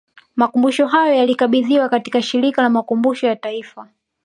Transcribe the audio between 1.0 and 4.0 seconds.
yalikabidhiwa katika Shirika la Makumbusho ya Taifa